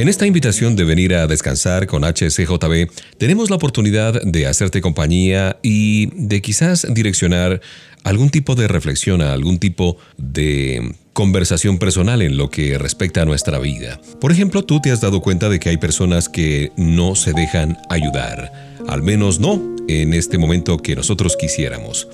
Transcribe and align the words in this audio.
En 0.00 0.08
esta 0.08 0.26
invitación 0.26 0.76
de 0.76 0.84
venir 0.84 1.14
a 1.14 1.26
descansar 1.26 1.86
con 1.86 2.04
HCJB, 2.04 2.90
tenemos 3.18 3.50
la 3.50 3.56
oportunidad 3.56 4.22
de 4.22 4.46
hacerte 4.46 4.80
compañía 4.80 5.58
y 5.62 6.06
de 6.14 6.40
quizás 6.40 6.86
direccionar 6.88 7.60
algún 8.02 8.30
tipo 8.30 8.54
de 8.54 8.66
reflexión, 8.66 9.20
a 9.20 9.34
algún 9.34 9.58
tipo 9.58 9.98
de 10.16 10.94
conversación 11.12 11.76
personal 11.78 12.22
en 12.22 12.38
lo 12.38 12.48
que 12.48 12.78
respecta 12.78 13.20
a 13.20 13.24
nuestra 13.26 13.58
vida. 13.58 14.00
Por 14.22 14.32
ejemplo, 14.32 14.64
tú 14.64 14.80
te 14.80 14.90
has 14.90 15.02
dado 15.02 15.20
cuenta 15.20 15.50
de 15.50 15.60
que 15.60 15.68
hay 15.68 15.76
personas 15.76 16.30
que 16.30 16.72
no 16.78 17.14
se 17.14 17.34
dejan 17.34 17.76
ayudar, 17.90 18.78
al 18.88 19.02
menos 19.02 19.38
no 19.38 19.60
en 19.86 20.14
este 20.14 20.38
momento 20.38 20.78
que 20.78 20.96
nosotros 20.96 21.36
quisiéramos. 21.36 22.08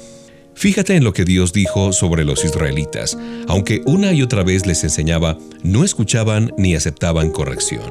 Fíjate 0.57 0.97
en 0.97 1.05
lo 1.05 1.13
que 1.13 1.27
Dios 1.27 1.53
dijo 1.53 1.93
sobre 1.93 2.25
los 2.25 2.43
israelitas. 2.43 3.19
Aunque 3.47 3.83
una 3.85 4.15
y 4.15 4.23
otra 4.23 4.43
vez 4.43 4.65
les 4.65 4.83
enseñaba, 4.85 5.37
no 5.63 5.85
escuchaban 5.85 6.51
ni 6.57 6.75
aceptaban 6.75 7.31
corrección. 7.31 7.85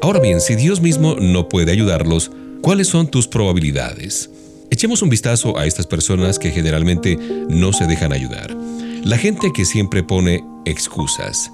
Ahora 0.00 0.20
bien, 0.20 0.40
si 0.40 0.54
Dios 0.54 0.80
mismo 0.80 1.16
no 1.16 1.48
puede 1.48 1.72
ayudarlos, 1.72 2.30
¿cuáles 2.62 2.86
son 2.86 3.08
tus 3.08 3.26
probabilidades? 3.26 4.30
Echemos 4.70 5.02
un 5.02 5.10
vistazo 5.10 5.58
a 5.58 5.66
estas 5.66 5.88
personas 5.88 6.38
que 6.38 6.52
generalmente 6.52 7.18
no 7.48 7.72
se 7.72 7.86
dejan 7.86 8.12
ayudar. 8.12 8.56
La 9.04 9.18
gente 9.18 9.50
que 9.52 9.64
siempre 9.64 10.04
pone 10.04 10.44
excusas. 10.64 11.50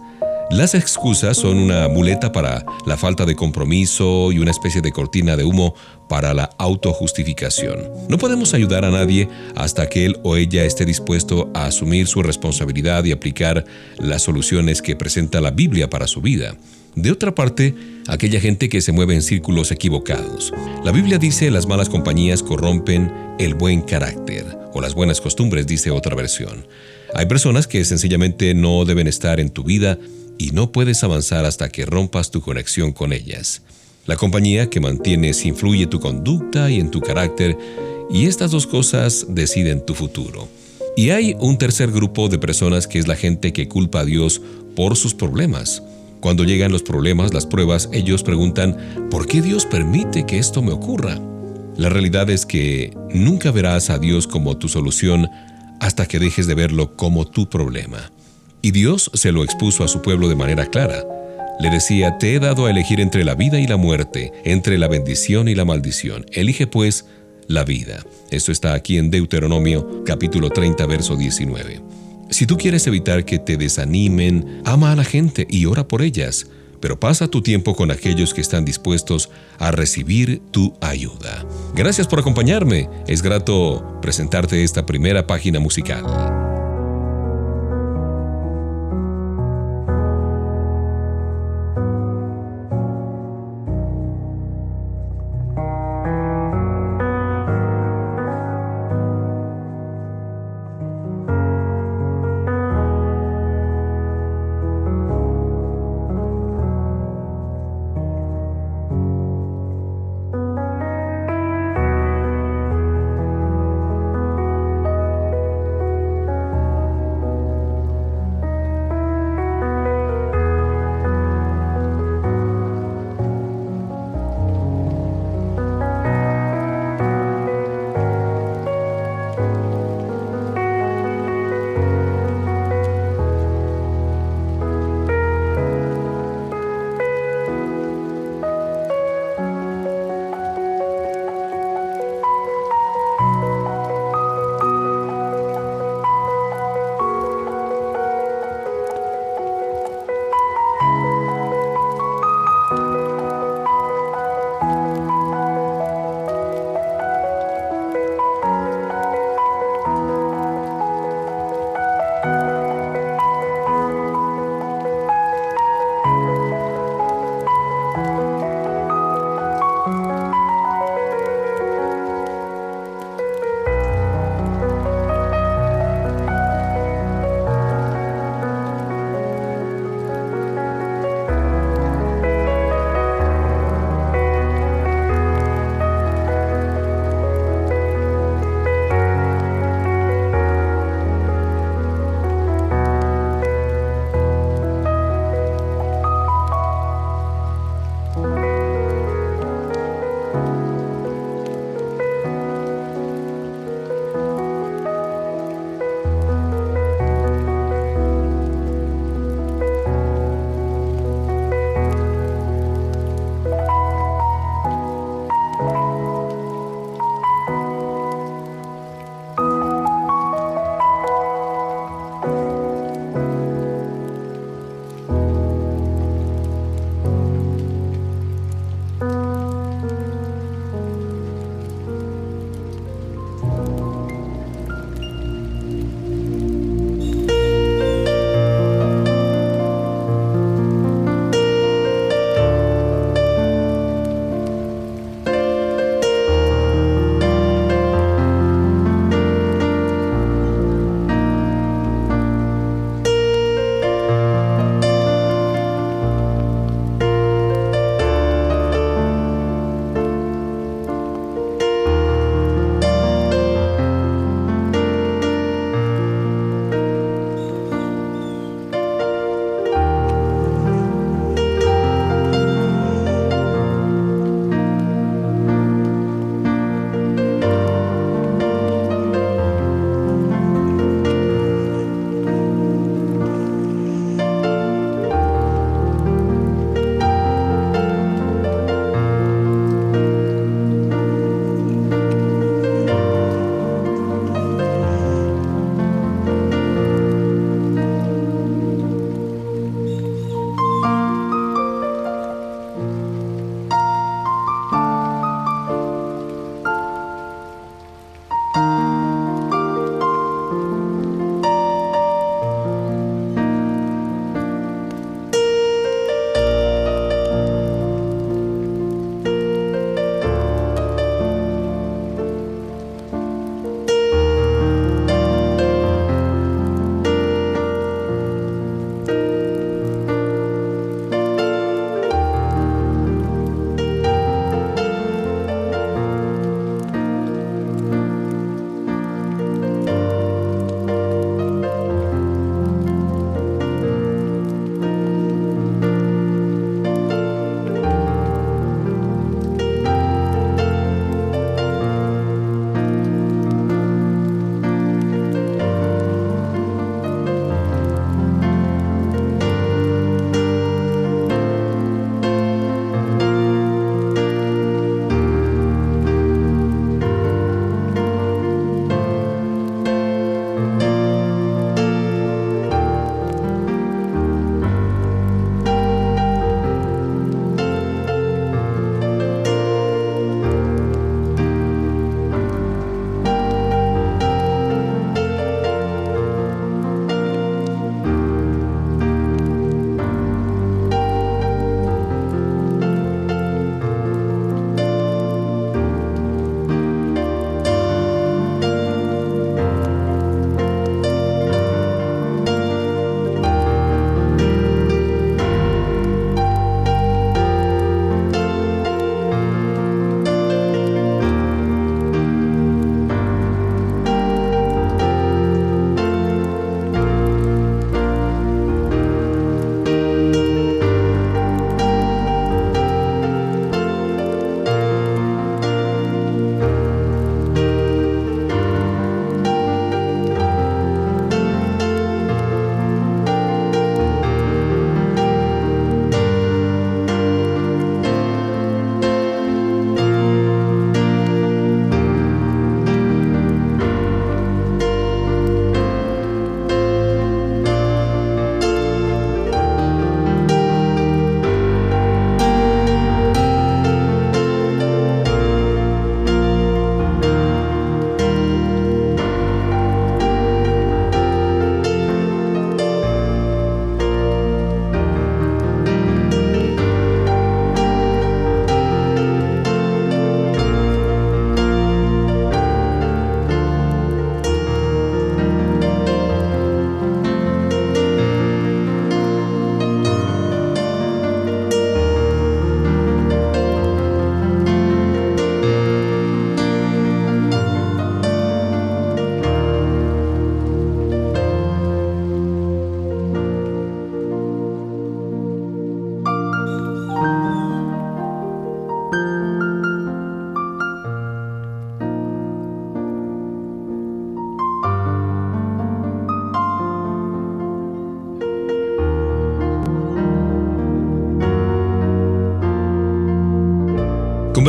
Las 0.51 0.75
excusas 0.75 1.37
son 1.39 1.59
una 1.59 1.89
muleta 1.89 2.33
para 2.33 2.65
la 2.87 2.97
falta 2.97 3.25
de 3.25 3.35
compromiso 3.35 4.33
y 4.33 4.39
una 4.39 4.51
especie 4.51 4.83
de 4.83 4.93
cortina 4.93 5.37
de 5.37 5.45
humo 5.45 5.75
para 6.09 6.35
la 6.35 6.51
autojustificación. 6.59 7.89
No 8.09 8.19
podemos 8.19 8.53
ayudar 8.53 8.85
a 8.85 8.91
nadie 8.91 9.29
hasta 9.55 9.89
que 9.89 10.05
él 10.05 10.19
o 10.23 10.37
ella 10.37 10.65
esté 10.65 10.85
dispuesto 10.85 11.51
a 11.55 11.67
asumir 11.67 12.07
su 12.07 12.23
responsabilidad 12.23 13.05
y 13.05 13.13
aplicar 13.13 13.65
las 13.99 14.23
soluciones 14.23 14.83
que 14.83 14.97
presenta 14.97 15.41
la 15.41 15.53
Biblia 15.53 15.89
para 15.89 16.07
su 16.07 16.21
vida. 16.21 16.55
De 16.95 17.11
otra 17.11 17.35
parte, 17.35 17.75
aquella 18.07 18.39
gente 18.39 18.69
que 18.69 18.83
se 18.83 18.93
mueve 18.93 19.15
en 19.15 19.23
círculos 19.23 19.71
equivocados. 19.71 20.53
La 20.85 20.93
Biblia 20.93 21.17
dice 21.17 21.51
las 21.51 21.67
malas 21.67 21.89
compañías 21.89 22.43
corrompen 22.43 23.11
el 23.39 23.55
buen 23.55 23.81
carácter, 23.81 24.45
o 24.75 24.81
las 24.83 24.95
buenas 24.95 25.23
costumbres, 25.23 25.67
dice 25.67 25.91
otra 25.91 26.15
versión. 26.15 26.67
Hay 27.15 27.27
personas 27.27 27.67
que 27.67 27.85
sencillamente 27.87 28.53
no 28.55 28.85
deben 28.85 29.07
estar 29.07 29.41
en 29.41 29.49
tu 29.51 29.65
vida 29.65 29.99
y 30.43 30.51
no 30.51 30.73
puedes 30.73 31.05
avanzar 31.05 31.45
hasta 31.45 31.69
que 31.69 31.87
rompas 31.87 32.33
tu 32.33 32.41
conexión 32.41 32.91
con 32.91 33.13
ellas. 33.13 33.63
La 34.07 34.17
compañía 34.17 34.69
que 34.69 34.81
mantienes 34.81 35.47
influye 35.47 35.87
tu 35.87 36.01
conducta 36.01 36.69
y 36.69 36.81
en 36.81 36.91
tu 36.91 37.01
carácter, 37.01 37.57
y 38.11 38.27
estas 38.27 38.51
dos 38.51 38.67
cosas 38.67 39.27
deciden 39.29 39.87
tu 39.87 39.95
futuro. 39.95 40.49
Y 40.97 41.11
hay 41.11 41.37
un 41.39 41.59
tercer 41.59 41.93
grupo 41.93 42.29
de 42.29 42.39
personas 42.39 42.89
que 42.89 42.99
es 42.99 43.07
la 43.07 43.15
gente 43.15 43.53
que 43.53 43.69
culpa 43.69 44.01
a 44.01 44.05
Dios 44.05 44.43
por 44.75 44.97
sus 44.97 45.15
problemas. 45.15 45.85
Cuando 46.21 46.43
llegan 46.43 46.73
los 46.73 46.83
problemas, 46.83 47.33
las 47.33 47.47
pruebas, 47.47 47.89
ellos 47.93 48.25
preguntan, 48.25 49.09
¿por 49.11 49.29
qué 49.29 49.43
Dios 49.43 49.65
permite 49.65 50.27
que 50.27 50.39
esto 50.39 50.61
me 50.61 50.73
ocurra? 50.73 51.21
La 51.77 51.89
realidad 51.89 52.29
es 52.31 52.47
que 52.47 52.97
nunca 53.15 53.53
verás 53.53 53.91
a 53.91 53.99
Dios 53.99 54.27
como 54.27 54.57
tu 54.59 54.69
solución 54.69 55.29
hasta 55.79 56.07
que 56.07 56.19
dejes 56.19 56.49
de 56.49 56.55
verlo 56.55 56.97
como 56.97 57.29
tu 57.29 57.49
problema. 57.49 58.11
Y 58.63 58.71
Dios 58.71 59.11
se 59.13 59.33
lo 59.33 59.43
expuso 59.43 59.83
a 59.83 59.89
su 59.89 60.03
pueblo 60.03 60.29
de 60.29 60.37
manera 60.37 60.67
clara. 60.67 61.05
Le 61.59 61.69
decía, 61.69 62.17
te 62.19 62.35
he 62.35 62.39
dado 62.39 62.67
a 62.67 62.71
elegir 62.71 63.01
entre 63.01 63.25
la 63.25 63.35
vida 63.35 63.59
y 63.59 63.67
la 63.67 63.77
muerte, 63.77 64.33
entre 64.45 64.79
la 64.79 64.87
bendición 64.87 65.49
y 65.49 65.57
la 65.57 65.65
maldición. 65.65 66.27
Elige 66.33 66.69
pues 66.69 67.07
la 67.49 67.65
vida. 67.65 68.05
Esto 68.31 68.53
está 68.53 68.75
aquí 68.75 68.99
en 68.99 69.11
Deuteronomio 69.11 70.05
capítulo 70.05 70.51
30, 70.51 70.87
verso 70.87 71.17
19. 71.17 71.83
Si 72.31 72.47
tú 72.47 72.57
quieres 72.57 72.87
evitar 72.87 73.25
que 73.25 73.41
te 73.41 73.57
desanimen, 73.57 74.63
ama 74.65 74.93
a 74.93 74.97
la 74.97 75.05
gente 75.05 75.47
y 75.51 75.67
ora 75.67 75.87
por 75.87 76.01
ellas, 76.01 76.47
pero 76.81 76.99
pasa 76.99 77.29
tu 77.29 77.43
tiempo 77.43 77.75
con 77.75 77.91
aquellos 77.91 78.33
que 78.33 78.41
están 78.41 78.65
dispuestos 78.65 79.29
a 79.59 79.71
recibir 79.73 80.41
tu 80.51 80.75
ayuda. 80.81 81.45
Gracias 81.75 82.07
por 82.07 82.21
acompañarme. 82.21 82.89
Es 83.07 83.23
grato 83.23 83.99
presentarte 84.01 84.65
esta 84.65 84.87
primera 84.87 85.27
página 85.27 85.61
musical. 85.61 86.52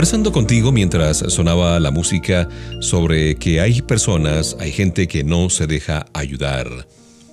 Conversando 0.04 0.34
contigo 0.34 0.74
mientras 0.74 1.20
sonaba 1.30 1.80
la 1.80 1.90
música 1.90 2.50
sobre 2.82 3.36
que 3.36 3.62
hay 3.62 3.82
personas, 3.82 4.58
hay 4.60 4.74
gente 4.74 5.08
que 5.08 5.24
no 5.24 5.50
se 5.50 5.66
deja 5.66 6.08
ayudar. 6.12 6.68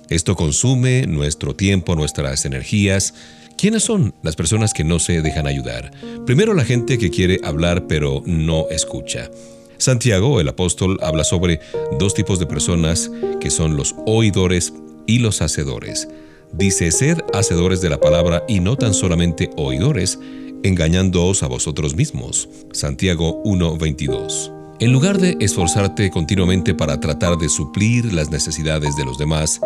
Esto 0.09 0.37
consume 0.37 1.05
nuestro 1.05 1.53
tiempo, 1.53 1.97
nuestras 1.97 2.45
energías. 2.45 3.13
¿Quiénes 3.57 3.83
son 3.83 4.13
las 4.23 4.37
personas 4.37 4.73
que 4.73 4.85
no 4.85 4.99
se 4.99 5.21
dejan 5.21 5.47
ayudar? 5.47 5.91
Primero 6.25 6.53
la 6.53 6.63
gente 6.63 6.97
que 6.97 7.09
quiere 7.09 7.41
hablar 7.43 7.87
pero 7.87 8.23
no 8.25 8.69
escucha. 8.69 9.29
Santiago, 9.77 10.39
el 10.39 10.47
apóstol, 10.47 10.97
habla 11.01 11.25
sobre 11.25 11.59
dos 11.99 12.13
tipos 12.13 12.39
de 12.39 12.45
personas 12.45 13.11
que 13.41 13.49
son 13.49 13.75
los 13.75 13.95
oidores 14.05 14.71
y 15.07 15.19
los 15.19 15.41
hacedores. 15.41 16.07
Dice, 16.53 16.91
sed 16.91 17.17
hacedores 17.33 17.81
de 17.81 17.89
la 17.89 17.99
palabra 17.99 18.45
y 18.47 18.61
no 18.61 18.77
tan 18.77 18.93
solamente 18.93 19.49
oidores, 19.57 20.19
engañándoos 20.63 21.43
a 21.43 21.47
vosotros 21.47 21.95
mismos. 21.95 22.49
Santiago 22.71 23.41
1:22. 23.43 24.51
En 24.79 24.91
lugar 24.91 25.19
de 25.19 25.37
esforzarte 25.39 26.09
continuamente 26.09 26.73
para 26.73 26.99
tratar 26.99 27.37
de 27.37 27.49
suplir 27.49 28.11
las 28.13 28.31
necesidades 28.31 28.95
de 28.95 29.05
los 29.05 29.17
demás, 29.17 29.61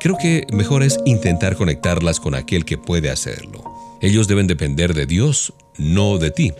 creo 0.00 0.16
que 0.16 0.46
mejor 0.50 0.82
es 0.82 0.98
intentar 1.04 1.56
conectarlas 1.56 2.20
con 2.20 2.34
aquel 2.34 2.64
que 2.64 2.78
puede 2.78 3.10
hacerlo. 3.10 3.64
Ellos 4.00 4.28
deben 4.28 4.46
depender 4.46 4.94
de 4.94 5.06
Dios, 5.06 5.52
no 5.78 6.18
de 6.18 6.30
ti. 6.30 6.52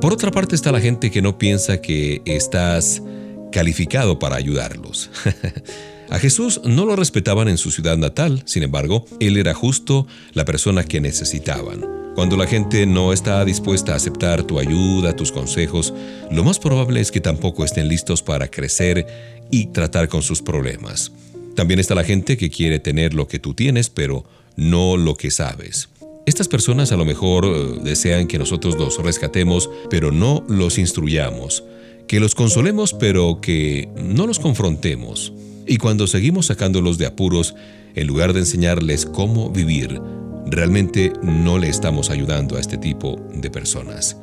Por 0.00 0.12
otra 0.12 0.30
parte 0.30 0.54
está 0.54 0.70
la 0.70 0.80
gente 0.80 1.10
que 1.10 1.20
no 1.20 1.36
piensa 1.36 1.80
que 1.80 2.22
estás 2.24 3.02
calificado 3.50 4.18
para 4.18 4.36
ayudarlos. 4.36 5.10
A 6.10 6.18
Jesús 6.18 6.60
no 6.64 6.86
lo 6.86 6.96
respetaban 6.96 7.46
en 7.46 7.56
su 7.56 7.70
ciudad 7.70 7.96
natal, 7.96 8.42
sin 8.44 8.64
embargo, 8.64 9.06
Él 9.20 9.36
era 9.36 9.54
justo 9.54 10.08
la 10.32 10.44
persona 10.44 10.82
que 10.82 11.00
necesitaban. 11.00 11.86
Cuando 12.16 12.36
la 12.36 12.48
gente 12.48 12.84
no 12.84 13.12
está 13.12 13.44
dispuesta 13.44 13.92
a 13.92 13.96
aceptar 13.96 14.42
tu 14.42 14.58
ayuda, 14.58 15.14
tus 15.14 15.30
consejos, 15.30 15.94
lo 16.32 16.42
más 16.42 16.58
probable 16.58 17.00
es 17.00 17.12
que 17.12 17.20
tampoco 17.20 17.64
estén 17.64 17.86
listos 17.86 18.24
para 18.24 18.48
crecer 18.48 19.06
y 19.52 19.66
tratar 19.66 20.08
con 20.08 20.22
sus 20.22 20.42
problemas. 20.42 21.12
También 21.54 21.78
está 21.78 21.94
la 21.94 22.02
gente 22.02 22.36
que 22.36 22.50
quiere 22.50 22.80
tener 22.80 23.14
lo 23.14 23.28
que 23.28 23.38
tú 23.38 23.54
tienes, 23.54 23.88
pero 23.88 24.24
no 24.56 24.96
lo 24.96 25.14
que 25.14 25.30
sabes. 25.30 25.90
Estas 26.26 26.48
personas 26.48 26.90
a 26.90 26.96
lo 26.96 27.04
mejor 27.04 27.44
eh, 27.46 27.80
desean 27.84 28.26
que 28.26 28.38
nosotros 28.38 28.76
los 28.76 28.98
rescatemos, 28.98 29.70
pero 29.88 30.10
no 30.10 30.44
los 30.48 30.76
instruyamos, 30.76 31.62
que 32.08 32.18
los 32.18 32.34
consolemos, 32.34 32.94
pero 32.94 33.40
que 33.40 33.88
no 33.96 34.26
los 34.26 34.40
confrontemos. 34.40 35.32
Y 35.70 35.78
cuando 35.78 36.08
seguimos 36.08 36.46
sacándolos 36.46 36.98
de 36.98 37.06
apuros, 37.06 37.54
en 37.94 38.08
lugar 38.08 38.32
de 38.32 38.40
enseñarles 38.40 39.06
cómo 39.06 39.50
vivir, 39.50 40.02
realmente 40.46 41.12
no 41.22 41.58
le 41.58 41.68
estamos 41.68 42.10
ayudando 42.10 42.56
a 42.56 42.60
este 42.60 42.76
tipo 42.76 43.24
de 43.32 43.52
personas. 43.52 44.16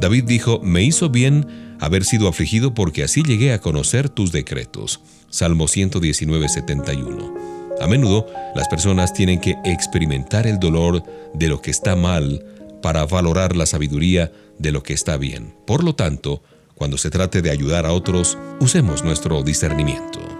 David 0.00 0.24
dijo, 0.24 0.58
me 0.62 0.82
hizo 0.82 1.10
bien 1.10 1.76
haber 1.80 2.02
sido 2.02 2.28
afligido 2.28 2.72
porque 2.72 3.04
así 3.04 3.22
llegué 3.22 3.52
a 3.52 3.60
conocer 3.60 4.08
tus 4.08 4.32
decretos. 4.32 5.02
Salmo 5.28 5.68
119, 5.68 6.48
71. 6.48 7.34
A 7.78 7.86
menudo 7.86 8.26
las 8.54 8.66
personas 8.68 9.12
tienen 9.12 9.38
que 9.38 9.54
experimentar 9.66 10.46
el 10.46 10.58
dolor 10.58 11.02
de 11.34 11.48
lo 11.48 11.60
que 11.60 11.72
está 11.72 11.94
mal 11.94 12.42
para 12.80 13.04
valorar 13.04 13.54
la 13.54 13.66
sabiduría 13.66 14.32
de 14.58 14.72
lo 14.72 14.82
que 14.82 14.94
está 14.94 15.18
bien. 15.18 15.54
Por 15.66 15.84
lo 15.84 15.94
tanto, 15.94 16.42
cuando 16.74 16.96
se 16.96 17.10
trate 17.10 17.42
de 17.42 17.50
ayudar 17.50 17.84
a 17.84 17.92
otros, 17.92 18.38
usemos 18.60 19.04
nuestro 19.04 19.42
discernimiento. 19.42 20.35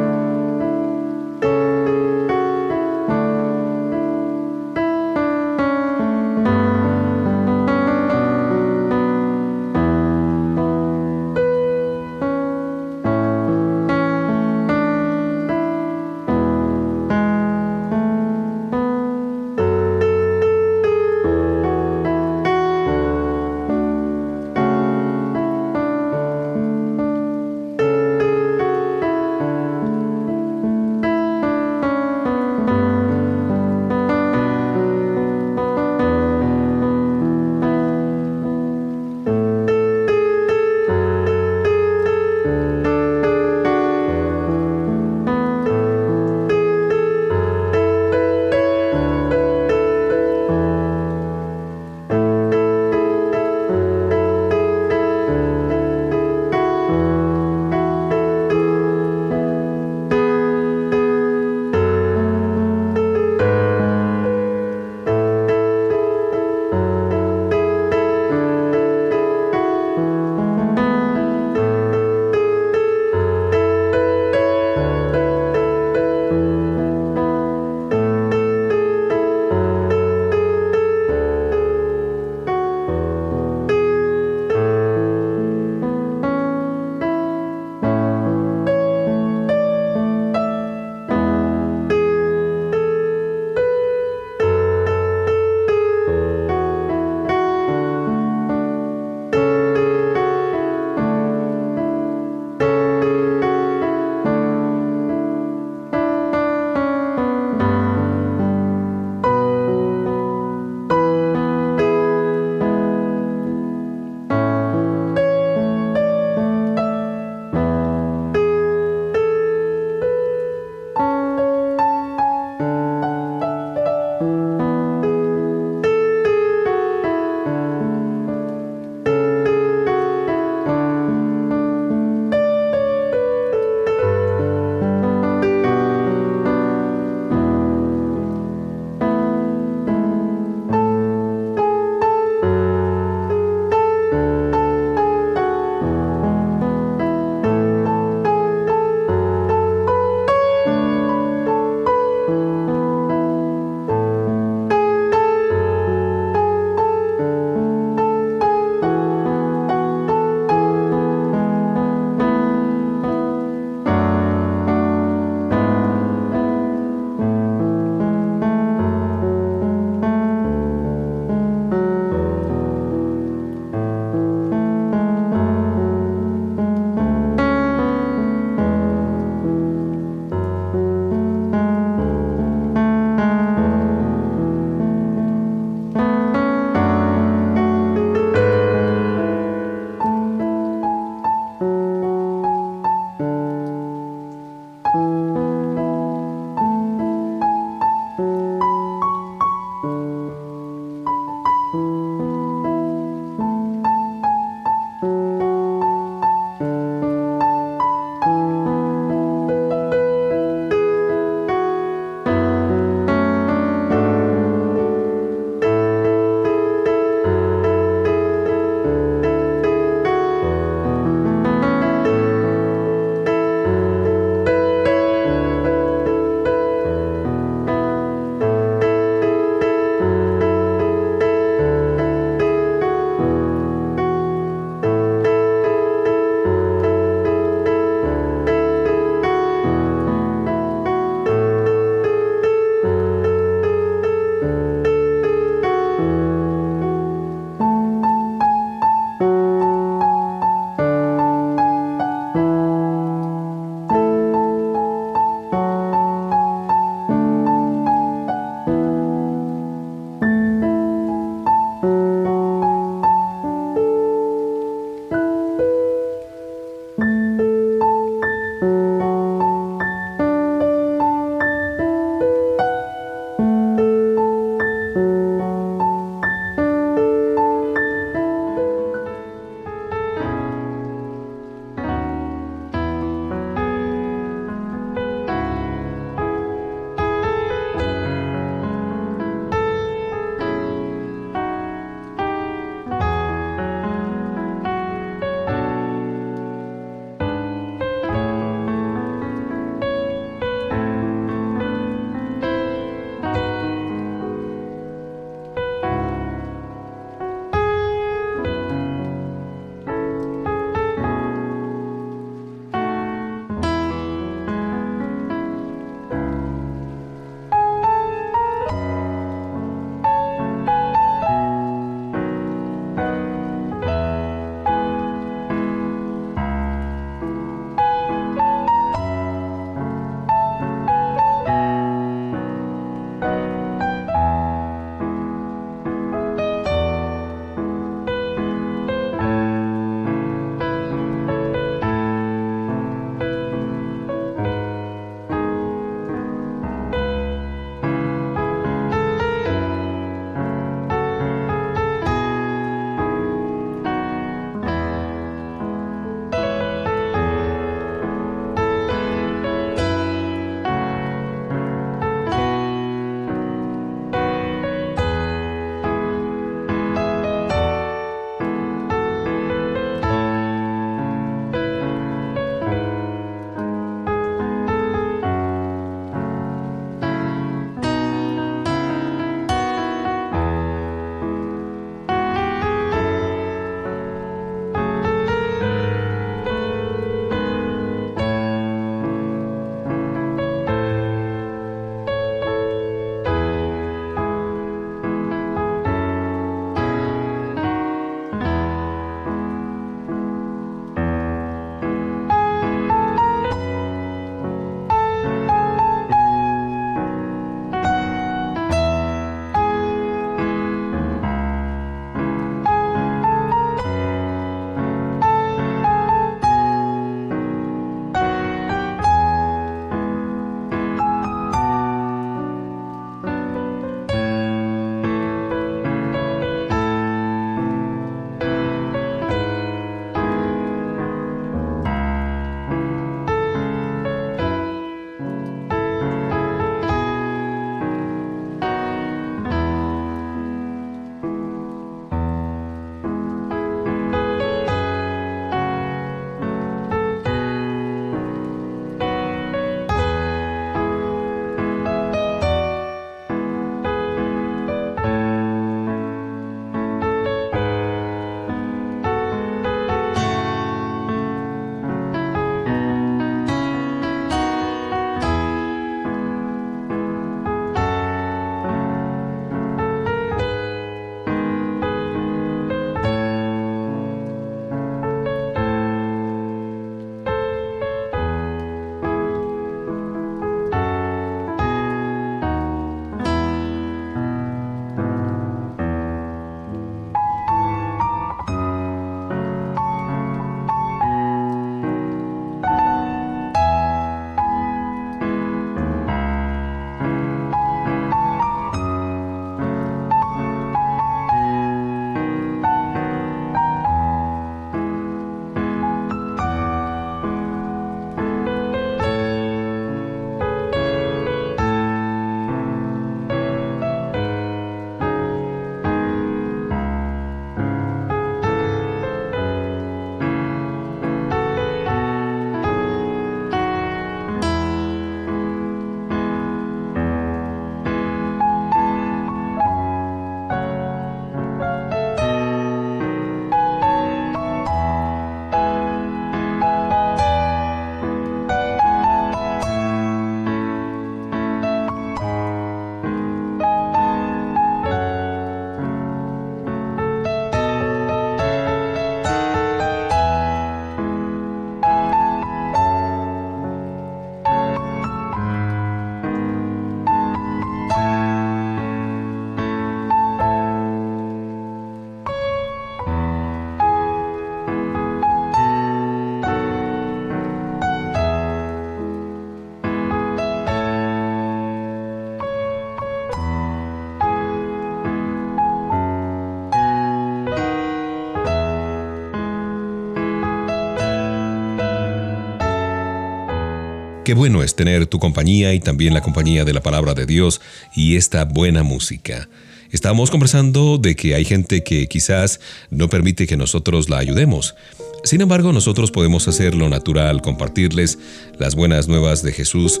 Qué 584.32 584.36
bueno 584.36 584.62
es 584.62 584.74
tener 584.74 585.04
tu 585.04 585.18
compañía 585.18 585.74
y 585.74 585.80
también 585.80 586.14
la 586.14 586.22
compañía 586.22 586.64
de 586.64 586.72
la 586.72 586.80
palabra 586.80 587.12
de 587.12 587.26
Dios 587.26 587.60
y 587.94 588.16
esta 588.16 588.46
buena 588.46 588.82
música. 588.82 589.46
Estamos 589.90 590.30
conversando 590.30 590.96
de 590.96 591.14
que 591.16 591.34
hay 591.34 591.44
gente 591.44 591.84
que 591.84 592.06
quizás 592.06 592.58
no 592.88 593.10
permite 593.10 593.46
que 593.46 593.58
nosotros 593.58 594.08
la 594.08 594.16
ayudemos. 594.16 594.74
Sin 595.22 595.42
embargo, 595.42 595.74
nosotros 595.74 596.10
podemos 596.10 596.48
hacer 596.48 596.74
lo 596.74 596.88
natural, 596.88 597.42
compartirles 597.42 598.18
las 598.58 598.74
buenas 598.74 599.06
nuevas 599.06 599.42
de 599.42 599.52
Jesús 599.52 600.00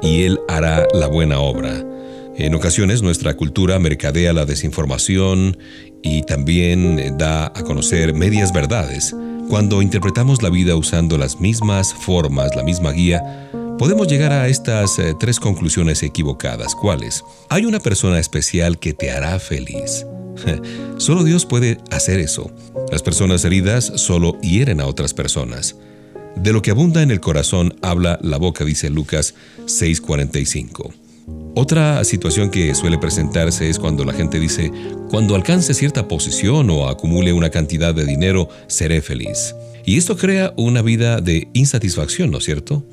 y 0.00 0.22
Él 0.22 0.38
hará 0.48 0.86
la 0.94 1.08
buena 1.08 1.40
obra. 1.40 1.84
En 2.36 2.54
ocasiones 2.54 3.02
nuestra 3.02 3.34
cultura 3.34 3.80
mercadea 3.80 4.32
la 4.32 4.44
desinformación 4.44 5.58
y 6.04 6.22
también 6.22 7.18
da 7.18 7.46
a 7.46 7.64
conocer 7.64 8.14
medias 8.14 8.52
verdades. 8.52 9.12
Cuando 9.48 9.82
interpretamos 9.82 10.40
la 10.40 10.50
vida 10.50 10.76
usando 10.76 11.18
las 11.18 11.40
mismas 11.40 11.92
formas, 11.92 12.54
la 12.54 12.62
misma 12.62 12.92
guía, 12.92 13.50
podemos 13.82 14.06
llegar 14.06 14.30
a 14.30 14.46
estas 14.46 14.96
eh, 15.00 15.12
tres 15.18 15.40
conclusiones 15.40 16.04
equivocadas. 16.04 16.76
¿Cuáles? 16.76 17.24
Hay 17.48 17.64
una 17.64 17.80
persona 17.80 18.20
especial 18.20 18.78
que 18.78 18.92
te 18.92 19.10
hará 19.10 19.40
feliz. 19.40 20.06
Solo 20.98 21.24
Dios 21.24 21.46
puede 21.46 21.78
hacer 21.90 22.20
eso. 22.20 22.52
Las 22.92 23.02
personas 23.02 23.44
heridas 23.44 23.92
solo 23.96 24.40
hieren 24.40 24.80
a 24.80 24.86
otras 24.86 25.14
personas. 25.14 25.74
De 26.36 26.52
lo 26.52 26.62
que 26.62 26.70
abunda 26.70 27.02
en 27.02 27.10
el 27.10 27.18
corazón 27.18 27.74
habla 27.82 28.20
la 28.22 28.36
boca, 28.38 28.64
dice 28.64 28.88
Lucas 28.88 29.34
6:45. 29.66 30.94
Otra 31.56 32.04
situación 32.04 32.50
que 32.50 32.76
suele 32.76 32.98
presentarse 32.98 33.68
es 33.68 33.80
cuando 33.80 34.04
la 34.04 34.12
gente 34.12 34.38
dice, 34.38 34.70
cuando 35.10 35.34
alcance 35.34 35.74
cierta 35.74 36.06
posición 36.06 36.70
o 36.70 36.88
acumule 36.88 37.32
una 37.32 37.50
cantidad 37.50 37.92
de 37.92 38.06
dinero, 38.06 38.48
seré 38.68 39.02
feliz. 39.02 39.56
Y 39.84 39.96
esto 39.98 40.16
crea 40.16 40.54
una 40.56 40.82
vida 40.82 41.20
de 41.20 41.48
insatisfacción, 41.52 42.30
¿no 42.30 42.38
es 42.38 42.44
cierto? 42.44 42.84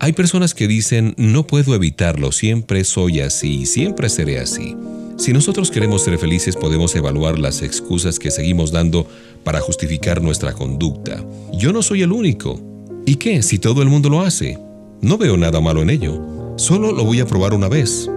Hay 0.00 0.12
personas 0.12 0.54
que 0.54 0.68
dicen, 0.68 1.14
no 1.16 1.46
puedo 1.46 1.74
evitarlo, 1.74 2.32
siempre 2.32 2.84
soy 2.84 3.20
así, 3.20 3.64
siempre 3.66 4.08
seré 4.08 4.40
así. 4.40 4.76
Si 5.16 5.32
nosotros 5.32 5.70
queremos 5.70 6.02
ser 6.02 6.18
felices 6.18 6.56
podemos 6.56 6.94
evaluar 6.96 7.38
las 7.38 7.62
excusas 7.62 8.18
que 8.18 8.32
seguimos 8.32 8.72
dando 8.72 9.06
para 9.44 9.60
justificar 9.60 10.20
nuestra 10.20 10.52
conducta. 10.52 11.24
Yo 11.52 11.72
no 11.72 11.82
soy 11.82 12.02
el 12.02 12.12
único. 12.12 12.60
¿Y 13.06 13.16
qué 13.16 13.42
si 13.42 13.58
todo 13.58 13.82
el 13.82 13.88
mundo 13.88 14.08
lo 14.10 14.22
hace? 14.22 14.58
No 15.00 15.16
veo 15.16 15.36
nada 15.36 15.60
malo 15.60 15.82
en 15.82 15.90
ello. 15.90 16.20
Solo 16.56 16.92
lo 16.92 17.04
voy 17.04 17.20
a 17.20 17.26
probar 17.26 17.54
una 17.54 17.68
vez. 17.68 18.10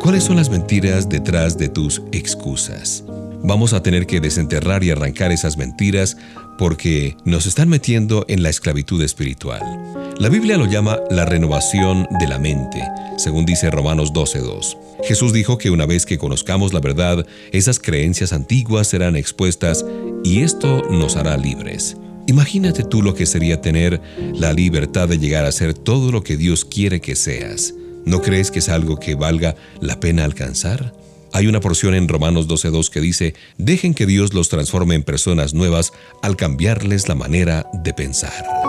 ¿Cuáles 0.00 0.24
son 0.24 0.36
las 0.36 0.48
mentiras 0.48 1.08
detrás 1.08 1.58
de 1.58 1.68
tus 1.68 2.02
excusas? 2.12 3.04
Vamos 3.42 3.72
a 3.72 3.82
tener 3.82 4.06
que 4.06 4.20
desenterrar 4.20 4.82
y 4.84 4.90
arrancar 4.90 5.32
esas 5.32 5.56
mentiras 5.56 6.16
porque 6.56 7.16
nos 7.24 7.46
están 7.46 7.68
metiendo 7.68 8.24
en 8.28 8.42
la 8.42 8.50
esclavitud 8.50 9.02
espiritual. 9.02 9.62
La 10.18 10.28
Biblia 10.28 10.56
lo 10.56 10.66
llama 10.66 10.98
la 11.10 11.24
renovación 11.26 12.08
de 12.18 12.26
la 12.26 12.40
mente, 12.40 12.82
según 13.16 13.46
dice 13.46 13.70
Romanos 13.70 14.12
12.2. 14.12 14.76
Jesús 15.04 15.32
dijo 15.32 15.58
que 15.58 15.70
una 15.70 15.86
vez 15.86 16.06
que 16.06 16.18
conozcamos 16.18 16.72
la 16.72 16.80
verdad, 16.80 17.24
esas 17.52 17.78
creencias 17.78 18.32
antiguas 18.32 18.88
serán 18.88 19.14
expuestas 19.14 19.86
y 20.24 20.40
esto 20.42 20.82
nos 20.90 21.14
hará 21.14 21.36
libres. 21.36 21.96
Imagínate 22.26 22.82
tú 22.82 23.00
lo 23.00 23.14
que 23.14 23.26
sería 23.26 23.60
tener 23.60 24.00
la 24.34 24.52
libertad 24.52 25.08
de 25.08 25.20
llegar 25.20 25.44
a 25.44 25.52
ser 25.52 25.72
todo 25.72 26.10
lo 26.10 26.24
que 26.24 26.36
Dios 26.36 26.64
quiere 26.64 27.00
que 27.00 27.14
seas. 27.14 27.74
¿No 28.04 28.20
crees 28.20 28.50
que 28.50 28.58
es 28.58 28.68
algo 28.68 28.96
que 28.96 29.14
valga 29.14 29.54
la 29.80 30.00
pena 30.00 30.24
alcanzar? 30.24 30.94
Hay 31.32 31.46
una 31.46 31.60
porción 31.60 31.94
en 31.94 32.08
Romanos 32.08 32.48
12.2 32.48 32.90
que 32.90 33.00
dice, 33.00 33.34
dejen 33.56 33.94
que 33.94 34.06
Dios 34.06 34.34
los 34.34 34.48
transforme 34.48 34.96
en 34.96 35.04
personas 35.04 35.54
nuevas 35.54 35.92
al 36.22 36.34
cambiarles 36.34 37.06
la 37.06 37.14
manera 37.14 37.70
de 37.72 37.94
pensar. 37.94 38.67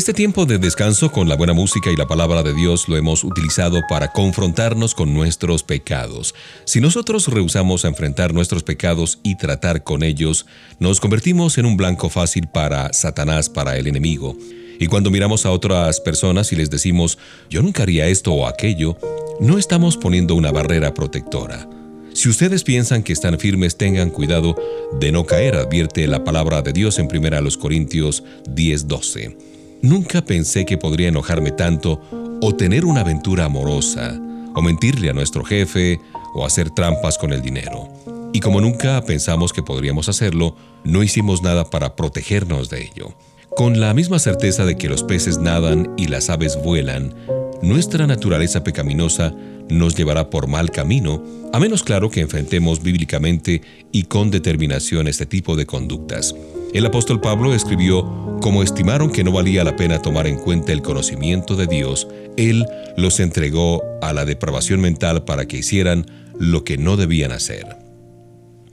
Este 0.00 0.14
tiempo 0.14 0.46
de 0.46 0.56
descanso 0.56 1.12
con 1.12 1.28
la 1.28 1.36
buena 1.36 1.52
música 1.52 1.90
y 1.90 1.94
la 1.94 2.06
palabra 2.06 2.42
de 2.42 2.54
Dios 2.54 2.88
lo 2.88 2.96
hemos 2.96 3.22
utilizado 3.22 3.82
para 3.86 4.10
confrontarnos 4.12 4.94
con 4.94 5.12
nuestros 5.12 5.62
pecados. 5.62 6.34
Si 6.64 6.80
nosotros 6.80 7.28
rehusamos 7.28 7.84
a 7.84 7.88
enfrentar 7.88 8.32
nuestros 8.32 8.62
pecados 8.62 9.18
y 9.22 9.36
tratar 9.36 9.84
con 9.84 10.02
ellos, 10.02 10.46
nos 10.78 11.00
convertimos 11.00 11.58
en 11.58 11.66
un 11.66 11.76
blanco 11.76 12.08
fácil 12.08 12.48
para 12.48 12.94
Satanás, 12.94 13.50
para 13.50 13.76
el 13.76 13.88
enemigo. 13.88 14.38
Y 14.78 14.86
cuando 14.86 15.10
miramos 15.10 15.44
a 15.44 15.50
otras 15.50 16.00
personas 16.00 16.50
y 16.50 16.56
les 16.56 16.70
decimos, 16.70 17.18
yo 17.50 17.60
nunca 17.60 17.82
haría 17.82 18.06
esto 18.06 18.32
o 18.32 18.46
aquello, 18.46 18.96
no 19.38 19.58
estamos 19.58 19.98
poniendo 19.98 20.34
una 20.34 20.50
barrera 20.50 20.94
protectora. 20.94 21.68
Si 22.14 22.30
ustedes 22.30 22.64
piensan 22.64 23.02
que 23.02 23.12
están 23.12 23.38
firmes, 23.38 23.76
tengan 23.76 24.08
cuidado 24.08 24.56
de 24.98 25.12
no 25.12 25.26
caer, 25.26 25.56
advierte 25.56 26.06
la 26.06 26.24
palabra 26.24 26.62
de 26.62 26.72
Dios 26.72 26.98
en 26.98 27.06
1 27.06 27.58
Corintios 27.58 28.24
10:12. 28.48 29.49
Nunca 29.82 30.22
pensé 30.22 30.66
que 30.66 30.76
podría 30.76 31.08
enojarme 31.08 31.52
tanto 31.52 32.02
o 32.42 32.54
tener 32.54 32.84
una 32.84 33.00
aventura 33.00 33.46
amorosa, 33.46 34.18
o 34.54 34.62
mentirle 34.62 35.10
a 35.10 35.14
nuestro 35.14 35.44
jefe, 35.44 36.00
o 36.34 36.44
hacer 36.44 36.70
trampas 36.70 37.16
con 37.16 37.32
el 37.32 37.40
dinero. 37.40 37.88
Y 38.32 38.40
como 38.40 38.60
nunca 38.60 39.02
pensamos 39.02 39.52
que 39.52 39.62
podríamos 39.62 40.08
hacerlo, 40.08 40.54
no 40.84 41.02
hicimos 41.02 41.42
nada 41.42 41.64
para 41.64 41.96
protegernos 41.96 42.68
de 42.68 42.82
ello. 42.82 43.14
Con 43.56 43.80
la 43.80 43.94
misma 43.94 44.18
certeza 44.18 44.64
de 44.64 44.76
que 44.76 44.88
los 44.88 45.02
peces 45.02 45.38
nadan 45.38 45.92
y 45.96 46.06
las 46.06 46.30
aves 46.30 46.58
vuelan, 46.62 47.14
nuestra 47.62 48.06
naturaleza 48.06 48.62
pecaminosa 48.62 49.34
nos 49.68 49.96
llevará 49.96 50.30
por 50.30 50.46
mal 50.46 50.70
camino, 50.70 51.22
a 51.52 51.58
menos 51.58 51.82
claro 51.82 52.10
que 52.10 52.20
enfrentemos 52.20 52.82
bíblicamente 52.82 53.62
y 53.92 54.04
con 54.04 54.30
determinación 54.30 55.08
este 55.08 55.26
tipo 55.26 55.56
de 55.56 55.66
conductas. 55.66 56.34
El 56.72 56.86
apóstol 56.86 57.20
Pablo 57.20 57.52
escribió, 57.52 58.38
como 58.40 58.62
estimaron 58.62 59.10
que 59.10 59.24
no 59.24 59.32
valía 59.32 59.64
la 59.64 59.74
pena 59.74 60.00
tomar 60.00 60.28
en 60.28 60.38
cuenta 60.38 60.72
el 60.72 60.82
conocimiento 60.82 61.56
de 61.56 61.66
Dios, 61.66 62.06
Él 62.36 62.64
los 62.96 63.18
entregó 63.18 63.82
a 64.00 64.12
la 64.12 64.24
depravación 64.24 64.80
mental 64.80 65.24
para 65.24 65.46
que 65.46 65.58
hicieran 65.58 66.06
lo 66.38 66.62
que 66.62 66.78
no 66.78 66.96
debían 66.96 67.32
hacer. 67.32 67.66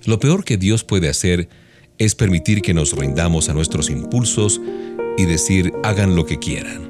Lo 0.06 0.20
peor 0.20 0.44
que 0.44 0.58
Dios 0.58 0.84
puede 0.84 1.10
hacer 1.10 1.50
es 1.98 2.14
permitir 2.14 2.62
que 2.62 2.76
nos 2.76 2.96
rindamos 2.96 3.50
a 3.50 3.54
nuestros 3.54 3.90
impulsos 3.90 4.62
y 5.18 5.26
decir 5.26 5.74
hagan 5.84 6.16
lo 6.16 6.28
que 6.28 6.38
quieran. 6.38 6.87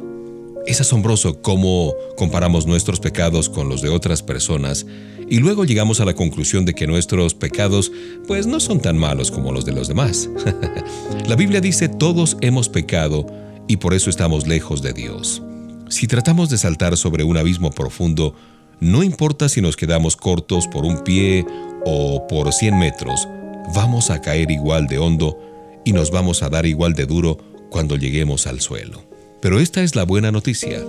Es 0.68 0.82
asombroso 0.82 1.42
cómo 1.42 1.96
comparamos 2.18 2.68
nuestros 2.68 3.00
pecados 3.00 3.48
con 3.48 3.70
los 3.70 3.82
de 3.82 3.88
otras 3.88 4.22
personas 4.22 4.86
y 5.30 5.38
luego 5.40 5.64
llegamos 5.64 6.02
a 6.02 6.06
la 6.06 6.14
conclusión 6.14 6.66
de 6.66 6.74
que 6.74 6.88
nuestros 6.88 7.34
pecados 7.34 7.90
pues 8.28 8.48
no 8.48 8.60
son 8.60 8.82
tan 8.82 8.98
malos 8.98 9.32
como 9.32 9.54
los 9.54 9.64
de 9.64 9.72
los 9.72 9.88
demás. 9.88 10.30
la 11.26 11.38
Biblia 11.38 11.62
dice 11.62 11.88
todos 11.88 12.36
hemos 12.42 12.68
pecado 12.68 13.26
y 13.70 13.78
por 13.78 13.94
eso 13.94 14.10
estamos 14.10 14.46
lejos 14.46 14.82
de 14.82 14.92
Dios. 14.92 15.42
Si 15.88 16.06
tratamos 16.06 16.50
de 16.50 16.58
saltar 16.58 16.98
sobre 16.98 17.24
un 17.24 17.38
abismo 17.38 17.72
profundo, 17.72 18.36
no 18.82 19.04
importa 19.04 19.48
si 19.48 19.62
nos 19.62 19.78
quedamos 19.78 20.18
cortos 20.18 20.68
por 20.68 20.84
un 20.84 21.02
pie 21.06 21.46
o 21.86 22.28
por 22.28 22.52
100 22.52 22.78
metros, 22.78 23.26
vamos 23.74 24.10
a 24.10 24.20
caer 24.20 24.52
igual 24.52 24.88
de 24.88 24.98
hondo 24.98 25.40
y 25.86 25.94
nos 25.94 26.12
vamos 26.12 26.44
a 26.44 26.50
dar 26.50 26.66
igual 26.66 26.94
de 26.94 27.06
duro 27.06 27.38
cuando 27.70 27.96
lleguemos 27.96 28.48
al 28.48 28.60
suelo. 28.60 29.08
Pero 29.48 29.62
esta 29.62 29.82
es 29.82 29.96
la 29.96 30.04
buena 30.04 30.30
noticia. 30.30 30.84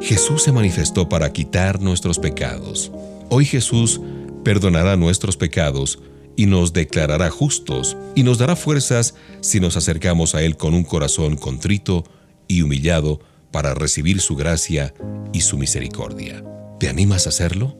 Jesús 0.00 0.44
se 0.44 0.52
manifestó 0.52 1.08
para 1.08 1.32
quitar 1.32 1.82
nuestros 1.82 2.20
pecados. 2.20 2.92
Hoy 3.30 3.44
Jesús 3.44 4.00
perdonará 4.44 4.94
nuestros 4.94 5.36
pecados 5.36 5.98
y 6.36 6.46
nos 6.46 6.72
declarará 6.72 7.30
justos 7.30 7.96
y 8.14 8.22
nos 8.22 8.38
dará 8.38 8.54
fuerzas 8.54 9.16
si 9.40 9.58
nos 9.58 9.76
acercamos 9.76 10.36
a 10.36 10.42
Él 10.42 10.56
con 10.56 10.72
un 10.72 10.84
corazón 10.84 11.34
contrito 11.36 12.04
y 12.46 12.62
humillado 12.62 13.18
para 13.50 13.74
recibir 13.74 14.20
su 14.20 14.36
gracia 14.36 14.94
y 15.32 15.40
su 15.40 15.58
misericordia. 15.58 16.44
¿Te 16.78 16.88
animas 16.88 17.26
a 17.26 17.30
hacerlo? 17.30 17.76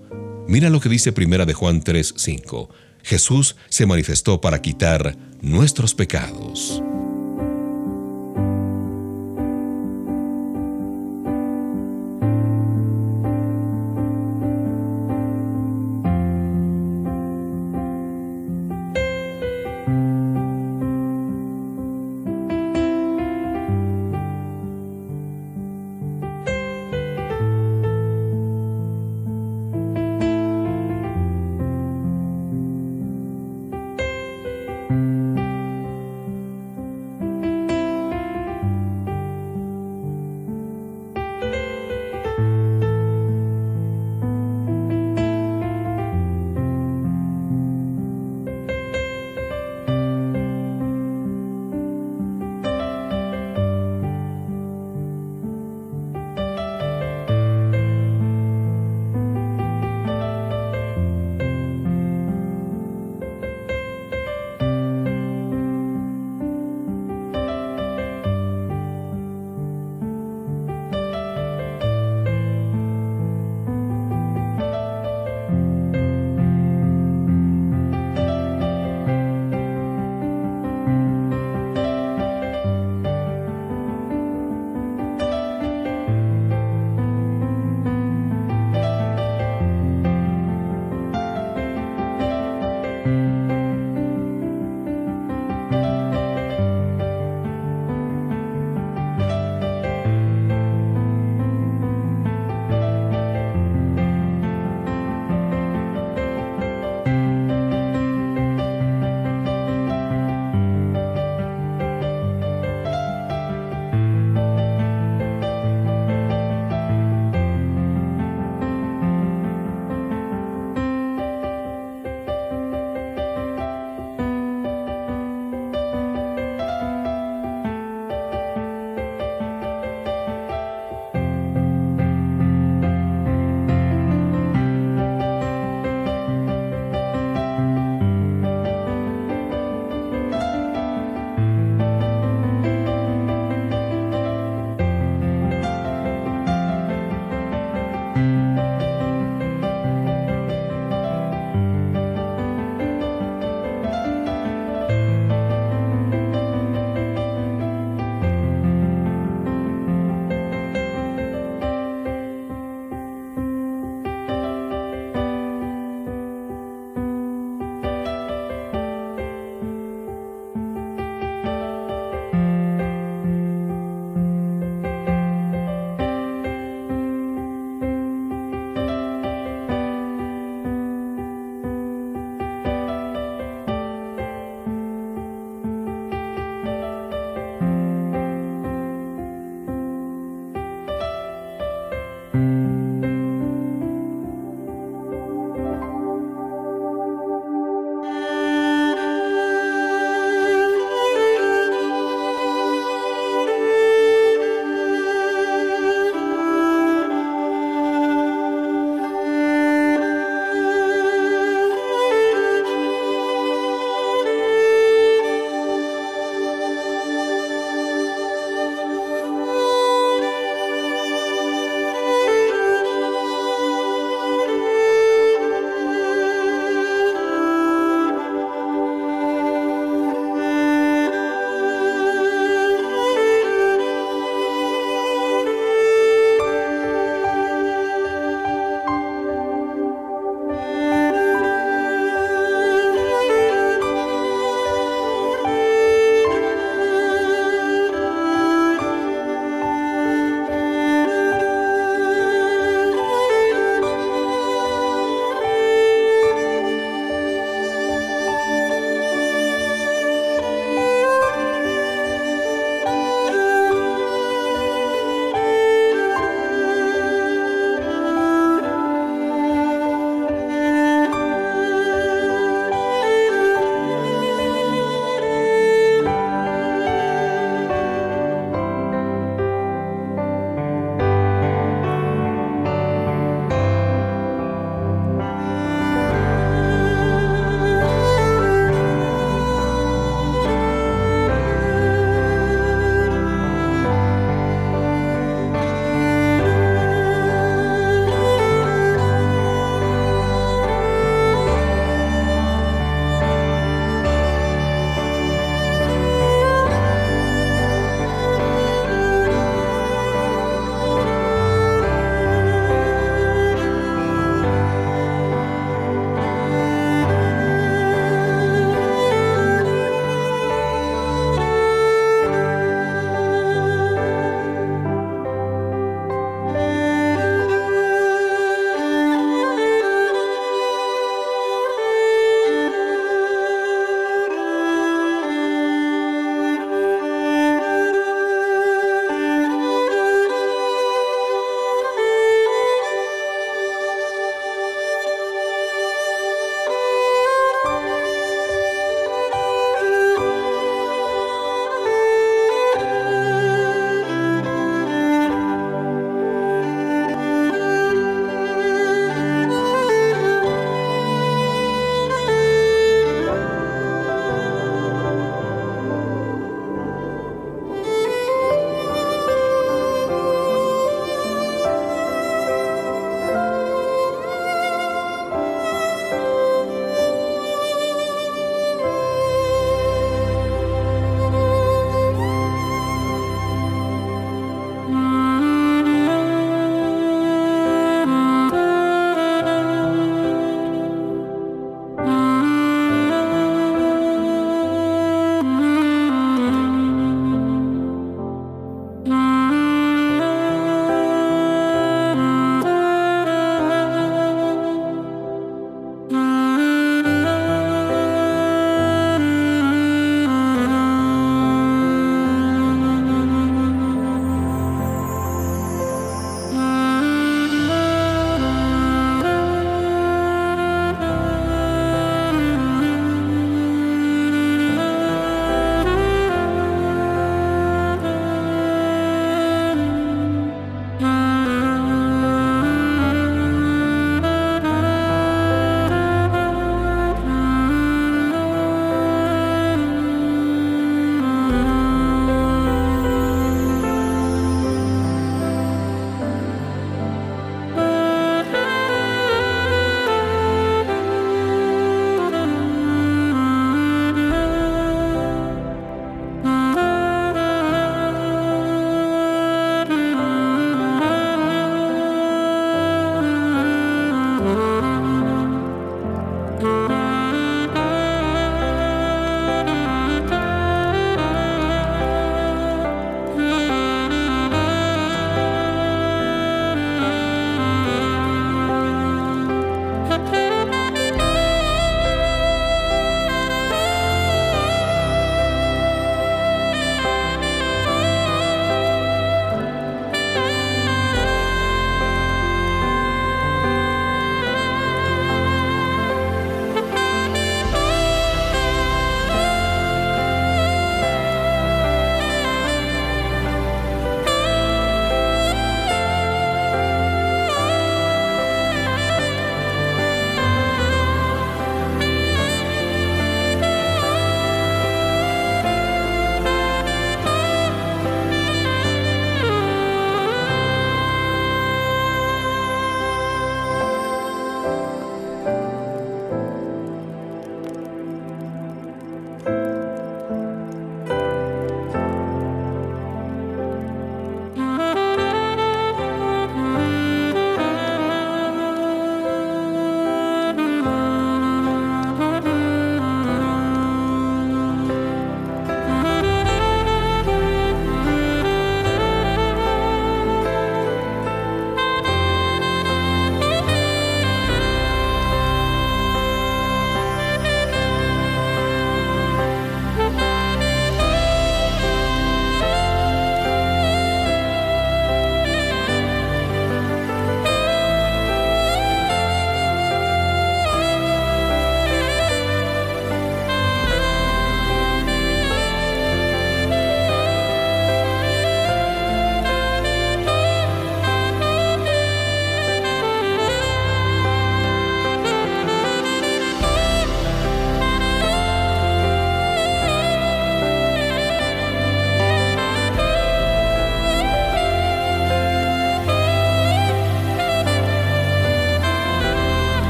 Mira 0.49 0.71
lo 0.71 0.81
que 0.81 0.89
dice 0.89 1.13
Primera 1.13 1.47
de 1.47 1.55
Juan 1.55 1.85
3:5. 1.85 2.69
Jesús 3.05 3.55
se 3.69 3.87
manifestó 3.87 4.41
para 4.41 4.61
quitar 4.61 5.17
nuestros 5.41 5.95
pecados. 5.95 6.83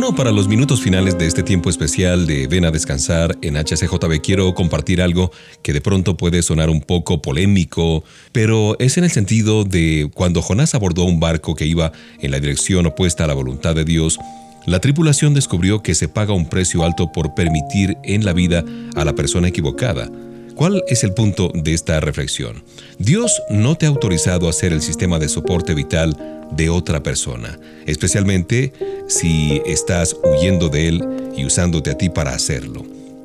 Bueno, 0.00 0.16
para 0.16 0.32
los 0.32 0.48
minutos 0.48 0.80
finales 0.80 1.18
de 1.18 1.26
este 1.26 1.42
tiempo 1.42 1.68
especial 1.68 2.26
de 2.26 2.46
Ven 2.46 2.64
a 2.64 2.70
descansar 2.70 3.36
en 3.42 3.58
HCJB 3.58 4.22
quiero 4.22 4.54
compartir 4.54 5.02
algo 5.02 5.30
que 5.62 5.74
de 5.74 5.82
pronto 5.82 6.16
puede 6.16 6.42
sonar 6.42 6.70
un 6.70 6.80
poco 6.80 7.20
polémico, 7.20 8.02
pero 8.32 8.78
es 8.78 8.96
en 8.96 9.04
el 9.04 9.10
sentido 9.10 9.64
de 9.64 10.10
cuando 10.14 10.40
Jonás 10.40 10.74
abordó 10.74 11.04
un 11.04 11.20
barco 11.20 11.54
que 11.54 11.66
iba 11.66 11.92
en 12.18 12.30
la 12.30 12.40
dirección 12.40 12.86
opuesta 12.86 13.24
a 13.24 13.26
la 13.26 13.34
voluntad 13.34 13.74
de 13.74 13.84
Dios, 13.84 14.18
la 14.64 14.80
tripulación 14.80 15.34
descubrió 15.34 15.82
que 15.82 15.94
se 15.94 16.08
paga 16.08 16.32
un 16.32 16.48
precio 16.48 16.82
alto 16.82 17.12
por 17.12 17.34
permitir 17.34 17.98
en 18.02 18.24
la 18.24 18.32
vida 18.32 18.64
a 18.96 19.04
la 19.04 19.14
persona 19.14 19.48
equivocada. 19.48 20.10
¿Cuál 20.60 20.84
es 20.88 21.04
el 21.04 21.14
punto 21.14 21.50
de 21.54 21.72
esta 21.72 22.00
reflexión? 22.00 22.62
Dios 22.98 23.40
no 23.48 23.76
te 23.76 23.86
ha 23.86 23.88
autorizado 23.88 24.46
a 24.46 24.52
ser 24.52 24.74
el 24.74 24.82
sistema 24.82 25.18
de 25.18 25.30
soporte 25.30 25.72
vital 25.72 26.14
de 26.52 26.68
otra 26.68 27.02
persona, 27.02 27.58
especialmente 27.86 28.74
si 29.08 29.62
estás 29.64 30.14
huyendo 30.22 30.68
de 30.68 30.88
él 30.88 31.32
y 31.34 31.46
usándote 31.46 31.92
a 31.92 31.96
ti 31.96 32.10
para 32.10 32.34
hacerlo. 32.34 32.84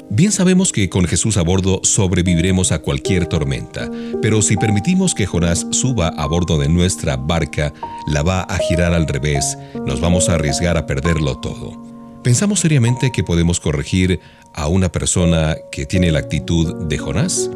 Bien 0.10 0.32
sabemos 0.32 0.72
que 0.72 0.88
con 0.88 1.04
Jesús 1.08 1.36
a 1.36 1.42
bordo 1.42 1.82
sobreviviremos 1.84 2.72
a 2.72 2.80
cualquier 2.80 3.26
tormenta, 3.26 3.92
pero 4.22 4.42
si 4.42 4.56
permitimos 4.56 5.14
que 5.14 5.26
Jonás 5.26 5.68
suba 5.72 6.08
a 6.08 6.26
bordo 6.28 6.58
de 6.58 6.70
nuestra 6.70 7.18
barca, 7.18 7.74
la 8.08 8.24
va 8.24 8.44
a 8.44 8.58
girar 8.60 8.94
al 8.94 9.10
revés, 9.10 9.58
nos 9.86 10.00
vamos 10.00 10.30
a 10.30 10.36
arriesgar 10.36 10.78
a 10.78 10.86
perderlo 10.86 11.38
todo. 11.42 11.95
¿Pensamos 12.26 12.62
seriamente 12.62 13.12
que 13.12 13.24
podemos 13.24 13.60
corregir 13.60 14.20
a 14.56 14.68
una 14.68 14.92
persona 14.92 15.58
que 15.72 15.86
tiene 15.86 16.12
la 16.12 16.18
actitud 16.18 16.88
de 16.88 16.98
Jonás? 16.98 17.52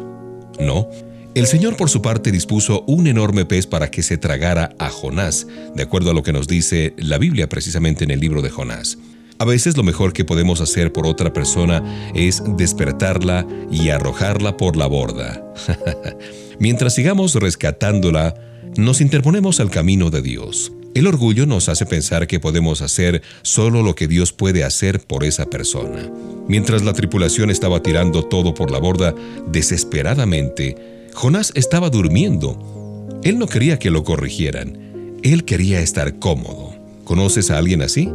No. 0.60 0.88
El 1.34 1.48
Señor 1.48 1.76
por 1.76 1.90
su 1.90 2.02
parte 2.02 2.30
dispuso 2.30 2.84
un 2.86 3.08
enorme 3.08 3.44
pez 3.44 3.66
para 3.66 3.90
que 3.90 4.04
se 4.04 4.16
tragara 4.16 4.76
a 4.78 4.88
Jonás, 4.88 5.48
de 5.74 5.82
acuerdo 5.82 6.12
a 6.12 6.14
lo 6.14 6.22
que 6.22 6.32
nos 6.32 6.46
dice 6.46 6.94
la 6.98 7.18
Biblia 7.18 7.48
precisamente 7.48 8.04
en 8.04 8.12
el 8.12 8.20
libro 8.20 8.42
de 8.42 8.50
Jonás. 8.50 8.96
A 9.40 9.44
veces 9.44 9.76
lo 9.76 9.82
mejor 9.82 10.12
que 10.12 10.24
podemos 10.24 10.60
hacer 10.60 10.92
por 10.92 11.04
otra 11.04 11.32
persona 11.32 11.82
es 12.14 12.40
despertarla 12.56 13.44
y 13.72 13.88
arrojarla 13.88 14.56
por 14.56 14.76
la 14.76 14.86
borda. 14.86 15.52
Mientras 16.60 16.94
sigamos 16.94 17.34
rescatándola, 17.34 18.36
nos 18.76 19.00
interponemos 19.00 19.58
al 19.58 19.70
camino 19.70 20.10
de 20.10 20.22
Dios. 20.22 20.70
El 20.92 21.06
orgullo 21.06 21.46
nos 21.46 21.68
hace 21.68 21.86
pensar 21.86 22.26
que 22.26 22.40
podemos 22.40 22.82
hacer 22.82 23.22
solo 23.42 23.82
lo 23.82 23.94
que 23.94 24.08
Dios 24.08 24.32
puede 24.32 24.64
hacer 24.64 25.00
por 25.00 25.22
esa 25.22 25.46
persona. 25.46 26.10
Mientras 26.48 26.82
la 26.82 26.92
tripulación 26.92 27.48
estaba 27.48 27.80
tirando 27.80 28.24
todo 28.24 28.54
por 28.54 28.72
la 28.72 28.78
borda 28.78 29.14
desesperadamente, 29.46 31.06
Jonás 31.14 31.52
estaba 31.54 31.90
durmiendo. 31.90 33.08
Él 33.22 33.38
no 33.38 33.46
quería 33.46 33.78
que 33.78 33.90
lo 33.90 34.02
corrigieran. 34.02 35.18
Él 35.22 35.44
quería 35.44 35.80
estar 35.80 36.18
cómodo. 36.18 36.74
¿Conoces 37.04 37.52
a 37.52 37.58
alguien 37.58 37.82
así? 37.82 38.08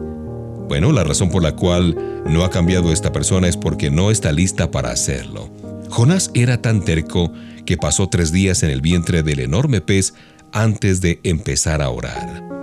Bueno, 0.68 0.92
la 0.92 1.06
razón 1.06 1.30
por 1.30 1.44
la 1.44 1.56
cual 1.56 1.96
no 2.26 2.44
ha 2.44 2.50
cambiado 2.50 2.92
esta 2.92 3.14
persona 3.14 3.48
es 3.48 3.56
porque 3.56 3.90
no 3.90 4.12
está 4.12 4.34
lista 4.34 4.72
para 4.72 4.92
hacerlo. 4.92 5.50
Jonás 5.90 6.30
era 6.34 6.62
tan 6.62 6.84
terco 6.84 7.32
que 7.66 7.78
pasó 7.78 8.10
tres 8.10 8.34
días 8.34 8.64
en 8.64 8.70
el 8.70 8.82
vientre 8.82 9.24
del 9.24 9.40
enorme 9.40 9.80
pez 9.80 10.14
antes 10.52 11.00
de 11.00 11.22
empezar 11.24 11.82
a 11.82 11.90
orar. 11.90 12.55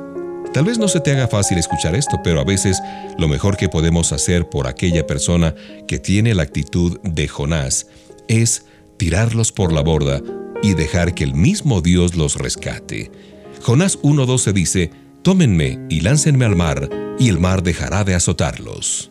Tal 0.53 0.65
vez 0.65 0.79
no 0.79 0.87
se 0.87 1.01
te 1.01 1.13
haga 1.13 1.29
fácil 1.29 1.57
escuchar 1.57 1.95
esto, 1.95 2.21
pero 2.23 2.41
a 2.41 2.45
veces 2.45 2.83
lo 3.17 3.27
mejor 3.27 3.57
que 3.57 3.71
podemos 3.71 4.13
hacer 4.13 4.51
por 4.51 4.67
aquella 4.67 5.07
persona 5.07 5.55
que 5.89 5.99
tiene 5.99 6.35
la 6.35 6.43
actitud 6.43 7.01
de 7.03 7.27
Jonás 7.27 7.87
es 8.29 8.67
tirarlos 8.99 9.51
por 9.51 9.73
la 9.73 9.81
borda 9.81 10.21
y 10.63 10.75
dejar 10.75 11.15
que 11.15 11.25
el 11.25 11.35
mismo 11.35 11.81
Dios 11.81 12.17
los 12.17 12.37
rescate. 12.37 13.11
Jonás 13.63 13.99
1.12 14.03 14.53
dice, 14.53 14.91
Tómenme 15.23 15.79
y 15.89 16.01
láncenme 16.01 16.45
al 16.45 16.57
mar, 16.57 16.89
y 17.19 17.29
el 17.29 17.39
mar 17.39 17.63
dejará 17.63 18.05
de 18.05 18.15
azotarlos. 18.15 19.11